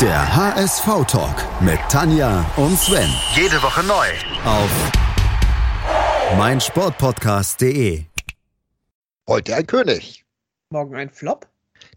Der 0.00 0.36
HSV-Talk 0.36 1.62
mit 1.62 1.78
Tanja 1.88 2.44
und 2.56 2.76
Sven. 2.76 3.08
Jede 3.36 3.62
Woche 3.62 3.84
neu. 3.86 4.06
Auf 4.44 4.70
meinsportpodcast.de. 6.36 8.02
Heute 9.28 9.54
ein 9.54 9.66
König. 9.66 10.24
Morgen 10.70 10.96
ein 10.96 11.10
Flop 11.10 11.46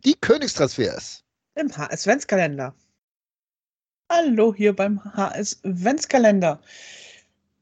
Die 0.05 0.13
Königstransfers. 0.13 1.23
im 1.55 1.75
HS-Ventskalender. 1.75 2.75
Hallo 4.11 4.53
hier 4.53 4.75
beim 4.75 5.03
HS-Ventskalender. 5.15 6.59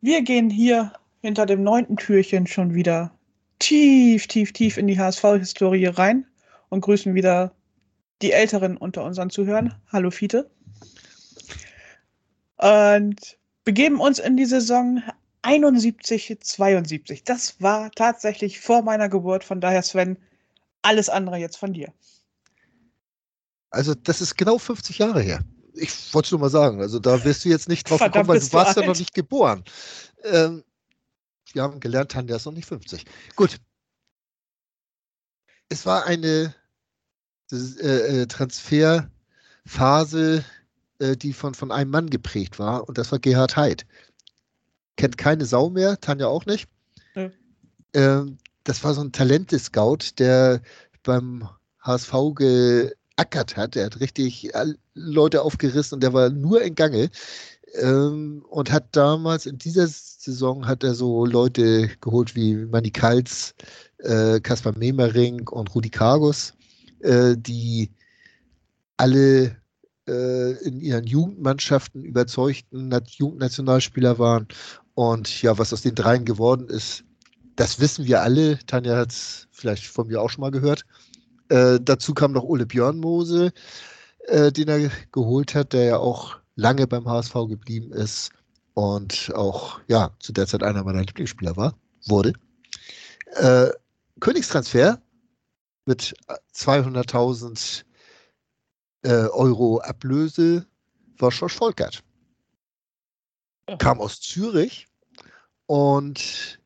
Wir 0.01 0.21
gehen 0.21 0.49
hier 0.49 0.91
hinter 1.21 1.45
dem 1.45 1.63
neunten 1.63 1.95
Türchen 1.95 2.45
schon 2.45 2.73
wieder 2.73 3.11
tief, 3.59 4.27
tief, 4.27 4.51
tief 4.51 4.75
in 4.77 4.87
die 4.87 4.99
HSV-Historie 4.99 5.85
rein 5.87 6.25
und 6.67 6.81
grüßen 6.81 7.15
wieder 7.15 7.54
die 8.21 8.31
Älteren 8.31 8.77
unter 8.77 9.03
unseren 9.03 9.29
Zuhörern. 9.29 9.75
Hallo 9.91 10.11
Fiete. 10.11 10.49
Und 12.57 13.37
begeben 13.63 13.99
uns 13.99 14.19
in 14.19 14.37
die 14.37 14.45
Saison 14.45 15.03
71, 15.41 16.37
72. 16.39 17.23
Das 17.23 17.61
war 17.61 17.91
tatsächlich 17.91 18.59
vor 18.59 18.81
meiner 18.81 19.09
Geburt. 19.09 19.43
Von 19.43 19.61
daher, 19.61 19.83
Sven, 19.83 20.17
alles 20.81 21.09
andere 21.09 21.37
jetzt 21.37 21.57
von 21.57 21.73
dir. 21.73 21.93
Also, 23.69 23.93
das 23.93 24.21
ist 24.21 24.37
genau 24.37 24.57
50 24.57 24.99
Jahre 24.99 25.21
her. 25.21 25.41
Ich 25.73 26.13
wollte 26.13 26.33
nur 26.33 26.39
mal 26.41 26.49
sagen. 26.49 26.81
Also, 26.81 26.99
da 26.99 27.23
wirst 27.25 27.43
du 27.43 27.49
jetzt 27.49 27.67
nicht 27.67 27.89
drauf 27.89 27.97
Verdammt, 27.97 28.13
gekommen, 28.13 28.29
weil 28.29 28.39
du 28.39 28.47
du 28.47 28.53
warst 28.53 28.77
ja 28.77 28.81
alt. 28.81 28.87
noch 28.87 28.97
nicht 28.97 29.13
geboren. 29.13 29.63
Ähm, 30.23 30.63
wir 31.51 31.61
haben 31.61 31.79
gelernt, 31.79 32.11
Tanja 32.11 32.37
ist 32.37 32.45
noch 32.45 32.53
nicht 32.53 32.67
50. 32.67 33.05
Gut. 33.35 33.57
Es 35.69 35.85
war 35.85 36.05
eine 36.05 36.55
das, 37.49 37.77
äh, 37.77 38.21
äh, 38.21 38.27
Transferphase, 38.27 40.43
äh, 40.99 41.17
die 41.17 41.33
von, 41.33 41.53
von 41.53 41.71
einem 41.71 41.91
Mann 41.91 42.09
geprägt 42.09 42.59
war, 42.59 42.87
und 42.87 42.97
das 42.97 43.11
war 43.11 43.19
Gerhard 43.19 43.55
Heid. 43.55 43.85
Kennt 44.97 45.17
keine 45.17 45.45
Sau 45.45 45.69
mehr, 45.69 45.99
Tanja 45.99 46.27
auch 46.27 46.45
nicht. 46.45 46.69
Nö. 47.15 47.29
Ähm, 47.93 48.37
das 48.63 48.83
war 48.83 48.93
so 48.93 49.01
ein 49.01 49.11
Talente-Scout, 49.11 50.17
der 50.17 50.61
beim 51.03 51.47
HSV 51.81 52.13
geackert 52.35 53.57
hat. 53.57 53.75
Er 53.75 53.85
hat 53.85 53.99
richtig 53.99 54.51
Leute 54.95 55.43
aufgerissen 55.43 55.95
und 55.95 56.03
der 56.03 56.13
war 56.13 56.29
nur 56.29 56.61
in 56.61 56.75
Gange. 56.75 57.09
Ähm, 57.75 58.45
und 58.49 58.71
hat 58.71 58.95
damals 58.95 59.45
in 59.45 59.57
dieser 59.57 59.87
Saison 59.87 60.65
hat 60.65 60.83
er 60.83 60.95
so 60.95 61.25
Leute 61.25 61.89
geholt 62.01 62.35
wie 62.35 62.55
Manny 62.55 62.89
Kals, 62.89 63.53
äh, 63.99 64.39
Kaspar 64.39 64.77
Memering 64.77 65.47
und 65.49 65.75
Rudi 65.75 65.89
Kargus, 65.89 66.53
äh, 66.99 67.35
die 67.37 67.91
alle 68.97 69.55
äh, 70.07 70.51
in 70.63 70.79
ihren 70.79 71.05
Jugendmannschaften 71.05 72.03
überzeugten 72.03 72.89
Nat 72.89 73.09
Jugendnationalspieler 73.11 74.19
waren. 74.19 74.47
Und 74.93 75.41
ja, 75.41 75.57
was 75.57 75.73
aus 75.73 75.81
den 75.81 75.95
dreien 75.95 76.25
geworden 76.25 76.67
ist, 76.69 77.03
das 77.55 77.79
wissen 77.79 78.05
wir 78.05 78.21
alle. 78.21 78.59
Tanja 78.65 78.97
hat 78.97 79.11
es 79.11 79.47
vielleicht 79.51 79.87
von 79.87 80.07
mir 80.07 80.21
auch 80.21 80.29
schon 80.29 80.41
mal 80.41 80.51
gehört. 80.51 80.85
Äh, 81.49 81.79
dazu 81.81 82.13
kam 82.13 82.31
noch 82.31 82.43
Ole 82.43 82.65
Björnmose, 82.65 83.51
äh, 84.27 84.51
den 84.51 84.67
er 84.67 84.89
geholt 85.11 85.55
hat, 85.55 85.73
der 85.73 85.83
ja 85.83 85.97
auch 85.97 86.37
lange 86.55 86.87
beim 86.87 87.07
HSV 87.07 87.33
geblieben 87.47 87.91
ist 87.91 88.31
und 88.73 89.31
auch 89.35 89.79
ja 89.87 90.11
zu 90.19 90.33
der 90.33 90.47
Zeit 90.47 90.63
einer 90.63 90.83
meiner 90.83 91.01
Lieblingsspieler 91.01 91.55
war, 91.55 91.77
wurde. 92.07 92.33
Äh, 93.35 93.69
Königstransfer 94.19 95.01
mit 95.85 96.15
200.000 96.55 97.83
äh, 99.03 99.27
Euro 99.29 99.79
Ablöse 99.81 100.65
war 101.17 101.31
Schorsch 101.31 101.55
Volkert. 101.55 102.03
Ja. 103.69 103.77
Kam 103.77 103.99
aus 103.99 104.21
Zürich 104.21 104.87
und 105.65 106.59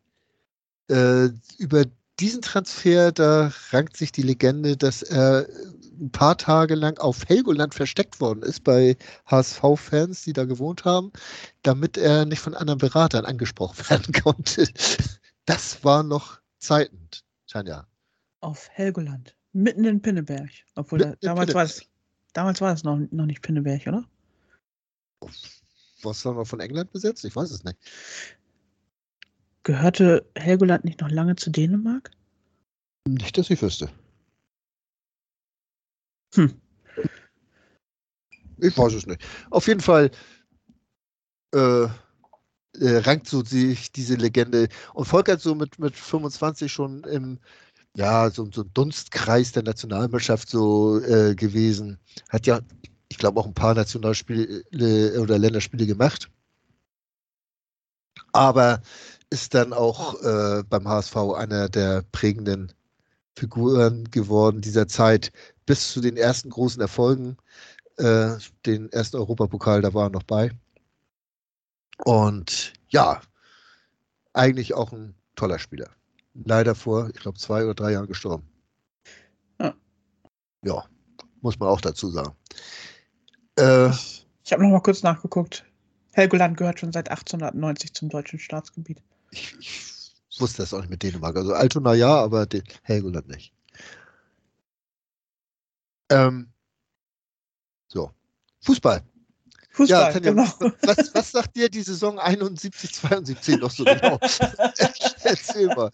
äh, 0.89 1.29
über 1.57 1.85
diesen 2.19 2.41
Transfer, 2.41 3.11
da 3.11 3.51
rankt 3.71 3.95
sich 3.95 4.11
die 4.11 4.21
Legende, 4.21 4.75
dass 4.75 5.01
er 5.01 5.47
ein 5.99 6.11
paar 6.11 6.37
Tage 6.37 6.75
lang 6.75 6.97
auf 6.99 7.25
Helgoland 7.27 7.73
versteckt 7.73 8.19
worden 8.19 8.43
ist 8.43 8.63
bei 8.63 8.97
HSV-Fans, 9.25 10.23
die 10.23 10.33
da 10.33 10.45
gewohnt 10.45 10.85
haben, 10.85 11.11
damit 11.63 11.97
er 11.97 12.25
nicht 12.25 12.39
von 12.39 12.55
anderen 12.55 12.79
Beratern 12.79 13.25
angesprochen 13.25 13.77
werden 13.89 14.13
konnte. 14.13 14.67
Das 15.45 15.83
war 15.83 16.03
noch 16.03 16.39
Zeiten, 16.59 17.09
Tanja. 17.47 17.87
Auf 18.41 18.69
Helgoland. 18.69 19.35
Mitten 19.53 19.85
in 19.85 20.01
Pinneberg. 20.01 20.49
Obwohl, 20.75 20.99
da, 20.99 21.15
damals, 21.21 21.53
war 21.53 21.65
Pinneberg. 21.65 21.69
es, 21.69 21.89
damals 22.33 22.61
war 22.61 22.73
es 22.73 22.83
noch, 22.83 22.99
noch 23.11 23.25
nicht 23.25 23.41
Pinneberg, 23.41 23.85
oder? 23.87 24.05
Was 26.01 26.23
haben 26.25 26.37
wir 26.37 26.45
von 26.45 26.59
England 26.59 26.91
besetzt? 26.91 27.25
Ich 27.25 27.35
weiß 27.35 27.51
es 27.51 27.63
nicht. 27.63 27.77
Gehörte 29.63 30.25
Helgoland 30.35 30.85
nicht 30.85 31.01
noch 31.01 31.09
lange 31.09 31.35
zu 31.35 31.49
Dänemark? 31.49 32.11
Nicht, 33.07 33.37
dass 33.37 33.49
ich 33.49 33.61
wüsste. 33.61 33.89
Hm. 36.35 36.59
Ich 38.57 38.77
weiß 38.77 38.93
es 38.93 39.07
nicht. 39.07 39.21
Auf 39.49 39.67
jeden 39.67 39.81
Fall 39.81 40.11
äh, 41.53 41.83
äh, 41.83 42.97
rankt 42.97 43.27
so 43.27 43.43
sich 43.43 43.91
diese 43.91 44.15
Legende. 44.15 44.69
Und 44.93 45.05
Volkert 45.05 45.41
so 45.41 45.55
mit, 45.55 45.79
mit 45.79 45.95
25 45.95 46.71
schon 46.71 47.03
im, 47.05 47.39
ja, 47.99 48.29
so, 48.31 48.49
so 48.49 48.61
ein 48.61 48.71
Dunstkreis 48.73 49.51
der 49.51 49.63
Nationalmannschaft 49.63 50.49
so 50.49 51.01
äh, 51.01 51.35
gewesen. 51.35 51.99
Hat 52.29 52.47
ja, 52.47 52.61
ich 53.09 53.17
glaube, 53.17 53.39
auch 53.39 53.45
ein 53.45 53.53
paar 53.53 53.73
Nationalspiele 53.73 54.63
äh, 54.71 55.17
oder 55.17 55.37
Länderspiele 55.37 55.85
gemacht. 55.85 56.29
Aber 58.31 58.81
ist 59.29 59.53
dann 59.53 59.73
auch 59.73 60.21
äh, 60.23 60.63
beim 60.69 60.87
HSV 60.87 61.15
einer 61.35 61.67
der 61.67 62.03
prägenden 62.13 62.71
Figuren 63.35 64.09
geworden 64.11 64.61
dieser 64.61 64.87
Zeit 64.87 65.33
bis 65.65 65.91
zu 65.91 65.99
den 65.99 66.15
ersten 66.15 66.49
großen 66.49 66.81
Erfolgen. 66.81 67.35
Äh, 67.97 68.37
den 68.65 68.89
ersten 68.93 69.17
Europapokal, 69.17 69.81
da 69.81 69.93
war 69.93 70.05
er 70.07 70.11
noch 70.11 70.23
bei. 70.23 70.51
Und 72.05 72.71
ja, 72.87 73.21
eigentlich 74.31 74.73
auch 74.73 74.93
ein 74.93 75.15
toller 75.35 75.59
Spieler. 75.59 75.89
Leider 76.33 76.75
vor, 76.75 77.09
ich 77.09 77.19
glaube, 77.21 77.37
zwei 77.37 77.63
oder 77.63 77.73
drei 77.73 77.91
Jahren 77.93 78.07
gestorben. 78.07 78.47
Ja. 79.59 79.73
Ja, 80.63 80.85
muss 81.41 81.59
man 81.59 81.69
auch 81.69 81.81
dazu 81.81 82.09
sagen. 82.09 82.35
Äh, 83.57 83.89
Ich 84.43 84.51
habe 84.51 84.63
noch 84.63 84.69
mal 84.69 84.81
kurz 84.81 85.03
nachgeguckt. 85.03 85.65
Helgoland 86.13 86.57
gehört 86.57 86.79
schon 86.79 86.91
seit 86.91 87.09
1890 87.09 87.93
zum 87.93 88.09
deutschen 88.09 88.39
Staatsgebiet. 88.39 89.01
ich, 89.31 89.55
ich 89.59 90.41
wusste 90.41 90.61
das 90.61 90.73
auch 90.73 90.79
nicht 90.79 90.89
mit 90.89 91.03
Dänemark. 91.03 91.35
Also 91.35 91.53
Altona 91.53 91.93
ja, 91.93 92.15
aber 92.15 92.47
Helgoland 92.83 93.27
nicht. 93.27 93.53
Ähm, 96.11 96.51
so. 97.87 98.11
Fußball. 98.61 99.03
Fußball, 99.79 100.11
Tanja, 100.11 100.31
genau. 100.31 100.73
was, 100.81 101.15
was 101.15 101.31
sagt 101.31 101.55
dir 101.55 101.69
die 101.69 101.81
Saison 101.81 102.19
71, 102.19 102.93
72 102.93 103.59
noch 103.59 103.71
so 103.71 103.85
genau? 103.85 104.19
Erzähl 105.23 105.67
mal. 105.67 105.89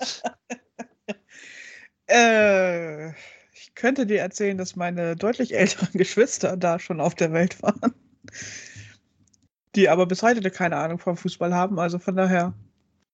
Äh, 2.08 3.10
ich 3.54 3.76
könnte 3.76 4.08
dir 4.08 4.22
erzählen, 4.22 4.58
dass 4.58 4.76
meine 4.76 5.16
deutlich 5.16 5.54
älteren 5.54 5.92
Geschwister 5.94 6.58
da 6.58 6.80
schon 6.80 7.00
auf 7.00 7.14
der 7.14 7.32
Welt 7.32 7.62
waren. 7.62 7.94
Die 9.76 9.88
aber 9.88 10.08
bis 10.08 10.24
heute 10.24 10.50
keine 10.50 10.78
Ahnung 10.78 10.98
vom 10.98 11.16
Fußball 11.16 11.54
haben, 11.54 11.78
also 11.78 12.00
von 12.00 12.16
daher. 12.16 12.56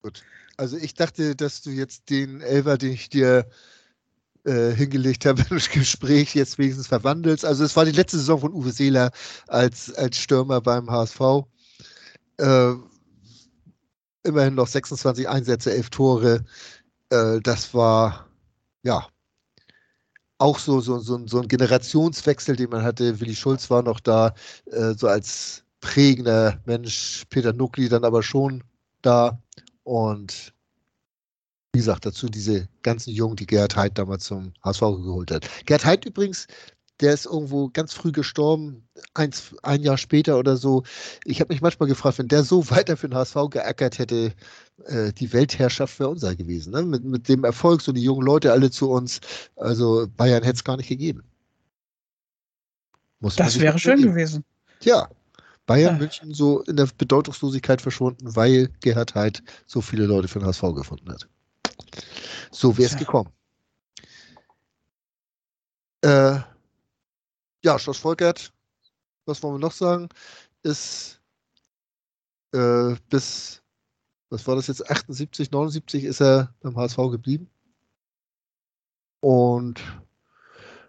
Gut. 0.02 0.24
Also 0.56 0.78
ich 0.78 0.94
dachte, 0.94 1.36
dass 1.36 1.62
du 1.64 1.72
jetzt 1.72 2.10
den 2.10 2.40
Elfer, 2.40 2.78
den 2.78 2.94
ich 2.94 3.10
dir 3.10 3.46
äh, 4.46 4.72
hingelegt 4.72 5.26
habe 5.26 5.44
im 5.50 5.58
Gespräch, 5.74 6.36
jetzt 6.36 6.58
wenigstens 6.58 6.88
verwandelst. 6.88 7.46
Also 7.46 7.64
es 7.64 7.76
war 7.76 7.86
die 7.86 7.92
letzte 7.92 8.18
Saison 8.18 8.40
von 8.40 8.54
Uwe 8.54 8.72
Seeler 8.72 9.12
als, 9.48 9.94
als 9.96 10.18
Stürmer 10.18 10.62
beim 10.62 10.90
HSV. 10.90 11.20
Äh, 12.38 12.74
immerhin 14.24 14.56
noch 14.56 14.68
26 14.68 15.28
Einsätze, 15.28 15.74
11 15.74 15.90
Tore. 15.90 16.46
Äh, 17.10 17.40
das 17.42 17.74
war 17.74 18.28
ja 18.84 19.08
auch 20.38 20.58
so, 20.58 20.82
so, 20.82 20.98
so, 21.00 21.28
so 21.28 21.40
ein 21.40 21.48
Generationswechsel, 21.48 22.56
den 22.56 22.72
man 22.72 22.84
hatte. 22.84 23.20
Willi 23.20 23.36
Schulz 23.36 23.70
war 23.70 23.84
noch 23.84 24.00
da, 24.00 24.34
äh, 24.66 24.94
so 24.96 25.08
als 25.08 25.64
prägender 25.82 26.60
Mensch. 26.66 27.24
Peter 27.30 27.54
Nuckli 27.54 27.90
dann 27.90 28.04
aber 28.04 28.24
schon 28.24 28.64
da. 29.02 29.40
Und 29.84 30.54
wie 31.74 31.80
gesagt, 31.80 32.06
dazu 32.06 32.28
diese 32.28 32.68
ganzen 32.84 33.12
Jungen, 33.12 33.38
die 33.38 33.46
Gerhard 33.46 33.76
Heid 33.76 33.98
damals 33.98 34.26
zum 34.26 34.54
HSV 34.64 34.82
geholt 34.82 35.32
hat. 35.32 35.48
Gerhard 35.66 35.86
Heid 35.86 36.06
übrigens, 36.06 36.48
der 37.00 37.14
ist 37.14 37.26
irgendwo 37.26 37.70
ganz 37.70 37.94
früh 37.94 38.12
gestorben, 38.12 38.88
eins, 39.14 39.56
ein 39.64 39.82
Jahr 39.82 39.98
später 39.98 40.38
oder 40.38 40.58
so. 40.58 40.84
Ich 41.24 41.40
habe 41.40 41.54
mich 41.54 41.62
manchmal 41.62 41.88
gefragt, 41.88 42.20
wenn 42.20 42.28
der 42.28 42.44
so 42.44 42.70
weiter 42.70 42.98
für 42.98 43.08
den 43.08 43.16
HSV 43.16 43.36
geackert 43.50 44.00
hätte, 44.00 44.34
äh, 44.86 45.14
die 45.14 45.32
Weltherrschaft 45.32 45.98
wäre 46.00 46.10
unser 46.10 46.36
gewesen. 46.36 46.74
Ne? 46.74 46.84
Mit, 46.84 47.06
mit 47.06 47.30
dem 47.30 47.46
Erfolg, 47.46 47.82
so 47.82 47.94
die 47.94 48.04
jungen 48.04 48.26
Leute 48.26 48.52
alle 48.52 48.70
zu 48.70 48.92
uns. 48.92 49.22
Also 49.56 50.08
Bayern 50.18 50.44
hätte 50.44 50.58
es 50.58 50.64
gar 50.64 50.78
nicht 50.78 50.90
gegeben. 50.90 51.24
Muss 53.22 53.38
Das 53.38 53.60
wäre 53.60 53.80
schön 53.80 54.02
gewesen. 54.02 54.44
Tja, 54.82 55.08
Bayern 55.68 55.96
Ah. 55.96 56.00
München 56.00 56.34
so 56.34 56.62
in 56.64 56.76
der 56.76 56.90
Bedeutungslosigkeit 56.98 57.82
verschwunden, 57.82 58.36
weil 58.36 58.70
Gerhard 58.82 59.16
Heid 59.16 59.42
so 59.66 59.80
viele 59.80 60.06
Leute 60.06 60.28
für 60.28 60.40
den 60.40 60.48
HSV 60.48 60.74
gefunden 60.76 61.10
hat. 61.10 61.28
So 62.52 62.78
wäre 62.78 62.90
es 62.90 62.98
gekommen. 62.98 63.32
Äh, 66.02 66.40
ja, 67.64 67.78
Schloss 67.80 68.00
Volkert, 68.00 68.52
was 69.26 69.42
wollen 69.44 69.56
wir 69.56 69.60
noch 69.60 69.72
sagen, 69.72 70.10
ist 70.64 71.22
äh, 72.54 72.96
bis, 73.10 73.62
was 74.30 74.48
war 74.48 74.56
das 74.56 74.68
jetzt, 74.68 74.90
78, 74.90 75.52
79 75.52 76.04
ist 76.04 76.22
er 76.22 76.54
beim 76.62 76.76
HSV 76.76 76.98
geblieben. 77.12 77.50
Und 79.20 79.82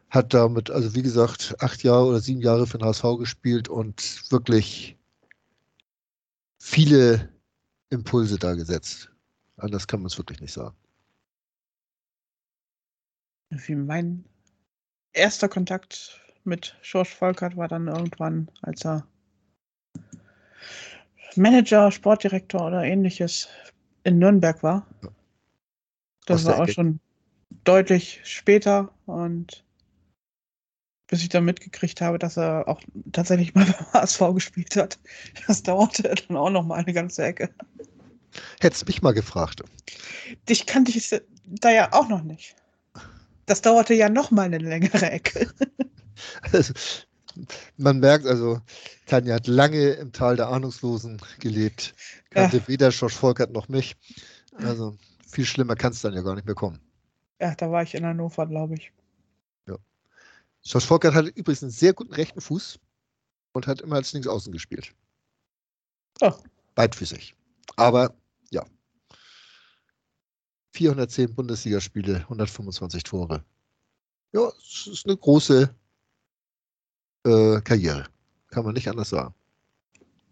hat 0.09 0.35
damit, 0.35 0.71
also 0.71 0.95
wie 0.95 1.03
gesagt, 1.03 1.55
acht 1.61 1.83
Jahre 1.83 2.07
oder 2.07 2.21
sieben 2.21 2.41
Jahre 2.41 2.67
für 2.67 2.79
den 2.79 2.87
HSV 2.87 3.19
gespielt 3.19 3.69
und 3.69 4.31
wirklich 4.31 4.99
viele 6.59 7.31
Impulse 7.91 8.39
da 8.39 8.55
gesetzt. 8.55 9.12
Anders 9.63 9.87
kann 9.87 10.01
man 10.01 10.07
es 10.07 10.19
wirklich 10.19 10.41
nicht 10.41 10.53
sagen. 10.53 10.77
Wie 13.51 13.77
mein 13.77 14.25
erster 15.13 15.49
Kontakt 15.49 16.21
mit 16.43 16.77
George 16.83 17.11
Volkert 17.11 17.57
war 17.57 17.69
dann 17.69 17.87
irgendwann, 17.87 18.51
als 18.63 18.85
er 18.85 19.07
Manager, 21.37 21.93
Sportdirektor 21.93 22.67
oder 22.67 22.83
ähnliches 22.83 23.49
in 24.03 24.19
Nürnberg 24.19 24.63
war. 24.65 24.85
Das 26.27 26.41
Aus 26.41 26.45
der 26.45 26.55
war 26.55 26.59
auch 26.59 26.65
Ecke. 26.65 26.73
schon 26.73 27.01
deutlich 27.63 28.21
später 28.25 28.93
und 29.07 29.65
bis 31.07 31.23
ich 31.23 31.29
dann 31.29 31.45
mitgekriegt 31.45 32.01
habe, 32.01 32.19
dass 32.19 32.37
er 32.37 32.67
auch 32.67 32.81
tatsächlich 33.13 33.55
mal 33.55 33.65
beim 33.93 33.93
HSV 33.93 34.35
gespielt 34.35 34.75
hat. 34.75 34.99
Das 35.47 35.63
dauerte 35.63 36.03
dann 36.03 36.37
auch 36.37 36.51
noch 36.51 36.65
mal 36.65 36.81
eine 36.81 36.93
ganze 36.93 37.23
Ecke. 37.23 37.55
Hättest 38.61 38.87
mich 38.87 39.03
mal 39.03 39.13
gefragt. 39.13 39.63
Dich 40.49 40.67
kannte 40.67 40.91
ich 40.91 41.11
da 41.47 41.71
ja 41.71 41.93
auch 41.93 42.09
noch 42.09 42.23
nicht. 42.23 42.55
Das 43.47 43.63
dauerte 43.63 43.95
ja 43.95 44.09
noch 44.09 44.31
mal 44.31 44.43
eine 44.43 44.59
längere 44.59 45.11
Ecke. 45.11 45.51
Also, 46.53 46.73
man 47.77 47.99
merkt 47.99 48.27
also, 48.27 48.61
Tanja 49.07 49.35
hat 49.35 49.47
lange 49.47 49.91
im 49.93 50.13
Tal 50.13 50.37
der 50.37 50.49
Ahnungslosen 50.49 51.21
gelebt, 51.41 51.95
kannte 52.31 52.67
weder 52.69 52.93
Schorsch 52.93 53.17
Volkert 53.17 53.53
noch 53.53 53.69
mich. 53.69 53.97
Also 54.59 54.97
viel 55.27 55.47
schlimmer 55.47 55.75
kann 55.75 55.93
es 55.93 56.03
dann 56.03 56.15
ja 56.15 56.23
gar 56.23 56.35
nicht 56.35 56.47
mehr 56.47 56.55
kommen. 56.55 56.79
Ja, 57.41 57.55
da 57.55 57.71
war 57.71 57.83
ich 57.83 57.95
in 57.95 58.07
Hannover, 58.07 58.47
glaube 58.47 58.75
ich. 58.75 58.93
Schorsch 60.65 60.87
Volkert 60.87 61.15
hatte 61.15 61.29
übrigens 61.29 61.63
einen 61.63 61.73
sehr 61.73 61.93
guten 61.93 62.15
rechten 62.15 62.41
Fuß 62.41 62.79
und 63.53 63.67
hat 63.67 63.81
immer 63.81 63.97
als 63.97 64.13
Linksaußen 64.13 64.53
gespielt. 64.53 64.95
Oh. 66.21 66.33
Beidfüßig. 66.75 67.35
Aber 67.77 68.03
ja. 68.05 68.15
410 70.73 71.35
Bundesligaspiele, 71.35 72.17
125 72.17 73.03
Tore. 73.05 73.45
Ja, 74.33 74.49
es 74.59 74.87
ist 74.87 75.07
eine 75.07 75.17
große 75.17 75.75
äh, 77.25 77.61
Karriere. 77.61 78.07
Kann 78.49 78.65
man 78.65 78.75
nicht 78.75 78.89
anders 78.89 79.11
sagen. 79.11 79.35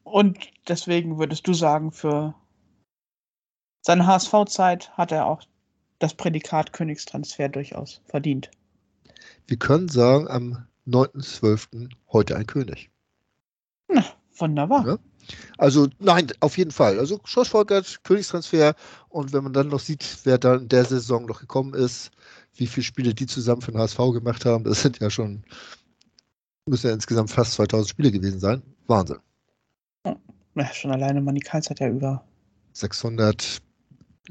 Und 0.05 0.39
deswegen 0.69 1.19
würdest 1.19 1.47
du 1.47 1.55
sagen, 1.55 1.93
für 1.93 2.35
seine 3.83 4.07
HSV-Zeit 4.07 4.91
hat 4.97 5.13
er 5.13 5.27
auch 5.27 5.43
das 5.99 6.15
Prädikat 6.15 6.73
Königstransfer 6.73 7.49
durchaus 7.49 8.01
verdient. 8.07 8.51
Wir 9.47 9.59
können 9.59 9.89
sagen, 9.89 10.29
am 10.29 10.67
9.12. 10.87 11.91
heute 12.11 12.37
ein 12.37 12.47
König. 12.47 12.91
Na, 13.89 14.05
wunderbar. 14.37 14.87
Ja. 14.87 14.99
Also 15.59 15.88
nein, 15.99 16.29
auf 16.41 16.59
jeden 16.59 16.71
Fall. 16.71 16.99
Also 16.99 17.21
Schorsch 17.25 17.50
Volkert, 17.50 18.03
Königstransfer 18.05 18.75
und 19.09 19.32
wenn 19.32 19.44
man 19.44 19.53
dann 19.53 19.69
noch 19.69 19.81
sieht, 19.81 20.05
wer 20.25 20.38
da 20.38 20.56
in 20.56 20.69
der 20.69 20.85
Saison 20.85 21.27
noch 21.27 21.41
gekommen 21.41 21.75
ist, 21.75 22.11
wie 22.56 22.67
viele 22.67 22.85
Spiele 22.85 23.15
die 23.15 23.27
zusammen 23.27 23.62
für 23.62 23.73
den 23.73 23.81
HSV 23.81 23.99
gemacht 24.12 24.44
haben, 24.44 24.65
das 24.65 24.82
sind 24.82 25.00
ja 25.00 25.11
schon, 25.11 25.44
müssen 26.67 26.88
ja 26.88 26.93
insgesamt 26.93 27.31
fast 27.31 27.53
2000 27.53 27.88
Spiele 27.88 28.11
gewesen 28.11 28.41
sein. 28.41 28.62
Wahnsinn. 28.87 29.19
Ja, 30.05 30.67
schon 30.75 30.91
alleine 30.91 31.21
Manni 31.21 31.41
Kals 31.41 31.71
hat 31.71 31.81
ja 31.81 31.88
über 31.88 32.25
600 32.73 33.61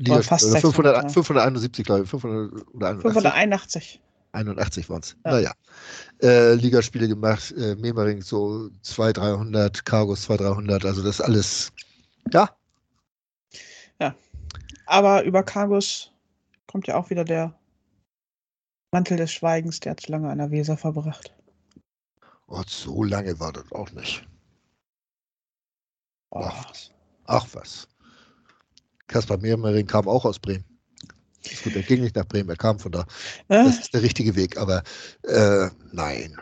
War 0.07 0.23
fast 0.23 0.45
Ligaspiele, 0.45 0.61
500, 0.61 0.95
600, 0.95 1.03
ja. 1.03 1.09
571, 1.09 1.85
glaube 1.85 2.03
ich, 2.03 2.09
500 2.09 2.73
oder 2.73 2.87
81. 2.87 3.01
581. 3.01 4.01
81 4.31 4.89
waren 4.89 5.01
es. 5.01 5.15
Ja. 5.25 5.31
Naja. 5.31 5.53
Äh, 6.21 6.53
Ligaspiele 6.55 7.07
gemacht, 7.07 7.51
äh, 7.51 7.75
Memering 7.75 8.21
so 8.21 8.69
200, 8.81 9.17
300, 9.17 9.85
Cargos 9.85 10.23
200, 10.23 10.55
300, 10.55 10.85
also 10.85 11.03
das 11.03 11.21
alles, 11.21 11.71
ja, 12.31 12.55
Aber 14.89 15.23
über 15.23 15.43
Cargus 15.43 16.11
kommt 16.65 16.87
ja 16.87 16.95
auch 16.95 17.11
wieder 17.11 17.23
der 17.23 17.53
Mantel 18.91 19.17
des 19.17 19.31
Schweigens, 19.31 19.79
der 19.79 19.91
hat 19.91 19.99
zu 19.99 20.11
lange 20.11 20.29
an 20.31 20.39
der 20.39 20.49
Weser 20.49 20.77
verbracht. 20.77 21.31
oh, 22.47 22.63
so 22.65 23.03
lange 23.03 23.39
war 23.39 23.53
das 23.53 23.71
auch 23.71 23.91
nicht. 23.91 24.27
Oh, 26.31 26.41
Ach 26.43 26.69
was. 26.69 26.91
Ach 27.25 27.47
was. 27.53 27.87
Kaspar 29.05 29.37
Memering 29.37 29.85
kam 29.85 30.07
auch 30.07 30.25
aus 30.25 30.39
Bremen. 30.39 30.65
Ist 31.43 31.63
gut, 31.63 31.75
er 31.75 31.83
ging 31.83 32.01
nicht 32.01 32.15
nach 32.15 32.25
Bremen, 32.27 32.49
er 32.49 32.55
kam 32.57 32.79
von 32.79 32.91
da. 32.91 33.01
äh, 33.47 33.63
Das 33.63 33.79
ist 33.79 33.93
der 33.93 34.01
richtige 34.01 34.35
Weg, 34.35 34.57
aber 34.57 34.83
äh, 35.23 35.69
nein. 35.91 36.35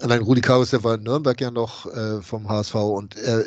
Allein 0.00 0.22
Rudi 0.22 0.40
Carus, 0.40 0.70
der 0.70 0.84
war 0.84 0.94
in 0.94 1.02
Nürnberg 1.02 1.40
ja 1.40 1.50
noch 1.50 1.86
äh, 1.86 2.22
vom 2.22 2.48
HSV 2.48 2.74
und 2.76 3.16
äh, 3.16 3.44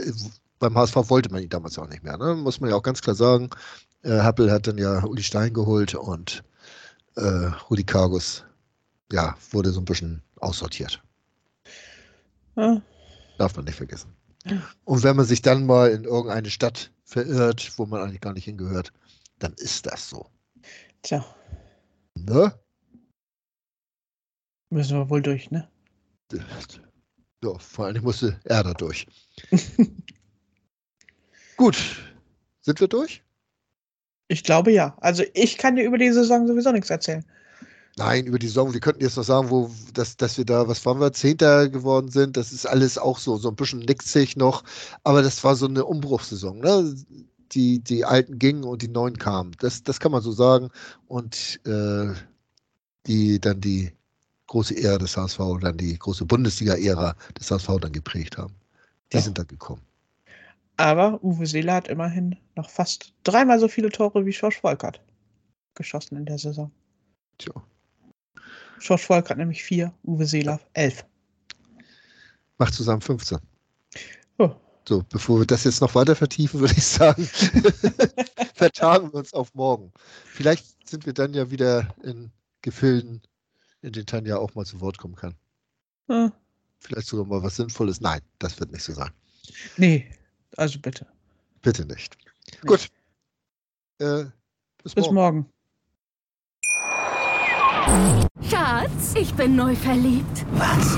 beim 0.59 0.75
HSV 0.75 0.95
wollte 1.09 1.31
man 1.31 1.41
ihn 1.41 1.49
damals 1.49 1.79
auch 1.79 1.87
nicht 1.87 2.03
mehr. 2.03 2.17
Ne? 2.17 2.35
Muss 2.35 2.59
man 2.59 2.69
ja 2.69 2.75
auch 2.75 2.83
ganz 2.83 3.01
klar 3.01 3.15
sagen. 3.15 3.49
Äh, 4.03 4.19
Happel 4.19 4.51
hat 4.51 4.67
dann 4.67 4.77
ja 4.77 5.03
Uli 5.03 5.23
Stein 5.23 5.53
geholt 5.53 5.95
und 5.95 6.43
äh, 7.15 7.21
Rudi 7.69 7.83
Cargus 7.83 8.43
ja, 9.11 9.35
wurde 9.51 9.71
so 9.71 9.79
ein 9.79 9.85
bisschen 9.85 10.21
aussortiert. 10.39 11.01
äh, 12.57 12.77
Darf 13.37 13.55
man 13.55 13.65
nicht 13.65 13.75
vergessen. 13.75 14.13
Und 14.85 15.03
wenn 15.03 15.15
man 15.15 15.25
sich 15.25 15.41
dann 15.41 15.65
mal 15.65 15.89
in 15.91 16.03
irgendeine 16.03 16.49
Stadt 16.49 16.91
verirrt, 17.05 17.71
wo 17.77 17.85
man 17.85 18.01
eigentlich 18.01 18.21
gar 18.21 18.33
nicht 18.33 18.45
hingehört, 18.45 18.91
dann 19.39 19.53
ist 19.53 19.85
das 19.85 20.09
so. 20.09 20.27
Tja, 21.01 21.25
Ne? 22.15 22.53
müssen 24.69 24.97
wir 24.97 25.09
wohl 25.09 25.21
durch, 25.21 25.51
ne? 25.51 25.67
Ja, 27.43 27.57
vor 27.57 27.85
allem 27.85 28.03
musste 28.03 28.39
er 28.45 28.63
da 28.63 28.73
durch. 28.73 29.05
Gut. 31.57 31.77
Sind 32.61 32.79
wir 32.79 32.87
durch? 32.87 33.23
Ich 34.27 34.43
glaube 34.43 34.71
ja. 34.71 34.95
Also 35.01 35.23
ich 35.33 35.57
kann 35.57 35.75
dir 35.75 35.83
über 35.83 35.97
die 35.97 36.11
Saison 36.11 36.47
sowieso 36.47 36.71
nichts 36.71 36.89
erzählen. 36.89 37.25
Nein, 37.97 38.25
über 38.25 38.39
die 38.39 38.47
Saison. 38.47 38.73
Wir 38.73 38.79
könnten 38.79 39.01
jetzt 39.01 39.17
noch 39.17 39.23
sagen, 39.23 39.49
wo, 39.49 39.69
dass, 39.93 40.15
dass 40.15 40.37
wir 40.37 40.45
da, 40.45 40.67
was 40.67 40.85
waren 40.85 41.01
wir, 41.01 41.11
Zehnter 41.11 41.67
geworden 41.67 42.09
sind. 42.09 42.37
Das 42.37 42.53
ist 42.53 42.65
alles 42.65 42.97
auch 42.97 43.17
so, 43.17 43.37
so 43.37 43.49
ein 43.49 43.55
bisschen 43.55 43.79
nicksig 43.79 44.37
noch. 44.37 44.63
Aber 45.03 45.21
das 45.21 45.43
war 45.43 45.55
so 45.55 45.65
eine 45.65 45.83
Umbruchssaison. 45.83 46.59
Ne? 46.59 46.95
Die, 47.53 47.79
die 47.79 48.05
Alten 48.05 48.39
gingen 48.39 48.63
und 48.63 48.81
die 48.81 48.87
Neuen 48.87 49.17
kamen. 49.17 49.51
Das, 49.59 49.83
das 49.83 49.99
kann 49.99 50.11
man 50.11 50.21
so 50.21 50.31
sagen. 50.31 50.69
Und 51.07 51.59
äh, 51.65 52.13
die 53.07 53.39
dann 53.39 53.59
die 53.59 53.91
große 54.47 54.77
Ära 54.77 54.97
des 54.97 55.17
HSV, 55.17 55.39
dann 55.61 55.77
die 55.77 55.97
große 55.97 56.25
Bundesliga-Ära 56.25 57.15
des 57.39 57.51
HSV 57.51 57.67
dann 57.81 57.91
geprägt 57.91 58.37
haben. 58.37 58.53
Die 59.11 59.17
Ja. 59.17 59.23
sind 59.23 59.37
dann 59.37 59.47
gekommen. 59.47 59.81
Aber 60.77 61.23
Uwe 61.23 61.45
Seeler 61.45 61.75
hat 61.75 61.87
immerhin 61.89 62.35
noch 62.55 62.69
fast 62.69 63.13
dreimal 63.23 63.59
so 63.59 63.67
viele 63.67 63.89
Tore 63.89 64.25
wie 64.25 64.33
Schorsch 64.33 64.59
Volkert 64.61 65.01
geschossen 65.75 66.17
in 66.17 66.25
der 66.25 66.37
Saison. 66.37 66.71
Tja. 67.37 67.53
Schorsch 68.79 69.05
Volkert 69.05 69.37
nämlich 69.37 69.63
vier, 69.63 69.93
Uwe 70.03 70.25
Seeler 70.25 70.59
elf. 70.73 71.05
Macht 72.57 72.73
zusammen 72.73 73.01
15. 73.01 73.39
So, 74.87 75.03
bevor 75.09 75.39
wir 75.39 75.45
das 75.45 75.63
jetzt 75.63 75.81
noch 75.81 75.93
weiter 75.95 76.15
vertiefen, 76.15 76.59
würde 76.61 76.73
ich 76.75 76.85
sagen, 76.85 77.23
vertagen 78.55 79.11
wir 79.13 79.19
uns 79.19 79.33
auf 79.33 79.53
morgen. 79.53 79.91
Vielleicht 80.25 80.87
sind 80.89 81.05
wir 81.05 81.13
dann 81.13 81.33
ja 81.33 81.49
wieder 81.51 81.93
in 82.03 82.31
Gefilden, 82.61 83.21
in 83.81 83.93
denen 83.93 84.05
Tanja 84.05 84.37
auch 84.37 84.55
mal 84.55 84.65
zu 84.65 84.81
Wort 84.81 84.97
kommen 84.97 85.15
kann. 85.15 85.35
Äh, 86.09 86.29
Vielleicht 86.79 87.07
sogar 87.07 87.25
mal 87.25 87.43
was 87.43 87.55
Sinnvolles. 87.57 88.01
Nein, 88.01 88.21
das 88.39 88.59
wird 88.59 88.71
nicht 88.71 88.83
so 88.83 88.93
sein. 88.93 89.11
nee, 89.77 90.09
also 90.57 90.79
bitte. 90.79 91.05
Bitte 91.61 91.85
nicht. 91.85 92.17
Nee. 92.63 92.67
Gut. 92.67 92.87
Äh, 93.99 94.25
bis, 94.83 94.95
Bis 94.95 95.11
morgen. 95.11 95.15
morgen. 95.15 95.49
Schatz, 98.49 99.13
ich 99.15 99.33
bin 99.35 99.55
neu 99.55 99.75
verliebt. 99.75 100.45
Was? 100.53 100.97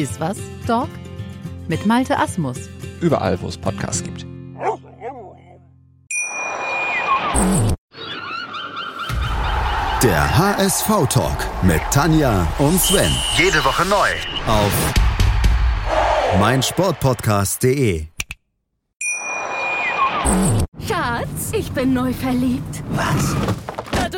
Iswas 0.00 0.38
Dog? 0.66 0.88
Mit 1.68 1.84
Malte 1.84 2.18
Asmus. 2.18 2.56
Überall, 3.02 3.38
wo 3.42 3.48
es 3.48 3.58
Podcasts 3.58 4.02
gibt. 4.02 4.24
Der 10.02 10.38
HSV-Talk 10.38 11.46
mit 11.62 11.82
Tanja 11.90 12.46
und 12.58 12.80
Sven. 12.80 13.12
Jede 13.36 13.62
Woche 13.62 13.86
neu. 13.86 14.08
Auf 14.46 14.72
meinsportpodcast.de. 16.40 18.06
Schatz, 20.88 21.52
ich 21.52 21.70
bin 21.72 21.92
neu 21.92 22.14
verliebt. 22.14 22.82
Was? 22.92 23.36